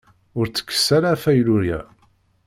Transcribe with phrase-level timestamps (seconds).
[0.37, 1.79] Ur ttekkes ara afaylu-ya.